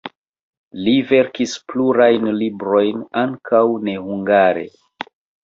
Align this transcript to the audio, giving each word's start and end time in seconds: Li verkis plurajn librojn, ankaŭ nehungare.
Li 0.85 0.93
verkis 1.11 1.53
plurajn 1.73 2.25
librojn, 2.39 3.05
ankaŭ 3.25 3.63
nehungare. 3.91 4.67